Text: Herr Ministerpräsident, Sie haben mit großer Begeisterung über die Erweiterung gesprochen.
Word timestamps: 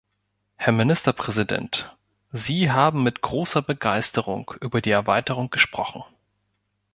Herr 0.55 0.73
Ministerpräsident, 0.73 1.95
Sie 2.31 2.71
haben 2.71 3.03
mit 3.03 3.21
großer 3.21 3.61
Begeisterung 3.61 4.49
über 4.59 4.81
die 4.81 4.89
Erweiterung 4.89 5.51
gesprochen. 5.51 6.03